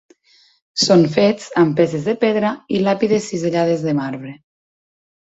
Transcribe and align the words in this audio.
Són 0.83 1.01
fets 1.15 1.43
amb 1.63 1.75
peces 1.79 2.07
de 2.07 2.15
pedra 2.23 2.53
i 2.77 2.79
làpides 2.85 3.27
cisellades 3.33 3.85
de 3.89 3.93
marbre. 3.99 4.33